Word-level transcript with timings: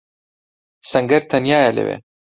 سەنگەر 0.89 1.21
تەنیایە 1.31 1.71
لەوێ. 1.77 1.95